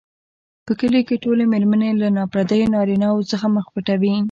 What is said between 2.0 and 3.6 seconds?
له نا پردیو نارینوو څخه